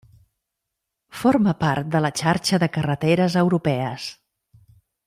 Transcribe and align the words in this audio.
Forma 1.17 1.53
part 1.65 1.93
de 1.97 2.03
la 2.07 2.13
xarxa 2.23 2.61
de 2.65 2.71
carreteres 2.79 3.39
europees. 3.45 4.11